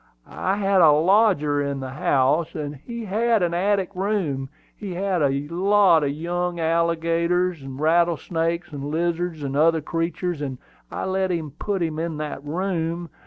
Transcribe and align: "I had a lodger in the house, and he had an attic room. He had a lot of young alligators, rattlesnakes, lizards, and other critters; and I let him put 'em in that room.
"I 0.27 0.55
had 0.55 0.81
a 0.81 0.89
lodger 0.89 1.61
in 1.61 1.79
the 1.79 1.91
house, 1.91 2.55
and 2.55 2.73
he 2.75 3.05
had 3.05 3.43
an 3.43 3.53
attic 3.53 3.91
room. 3.95 4.49
He 4.75 4.95
had 4.95 5.21
a 5.21 5.47
lot 5.49 6.03
of 6.03 6.09
young 6.09 6.59
alligators, 6.59 7.63
rattlesnakes, 7.63 8.73
lizards, 8.73 9.43
and 9.43 9.55
other 9.55 9.79
critters; 9.81 10.41
and 10.41 10.57
I 10.91 11.05
let 11.05 11.29
him 11.29 11.51
put 11.51 11.83
'em 11.83 11.99
in 11.99 12.17
that 12.17 12.43
room. 12.43 13.11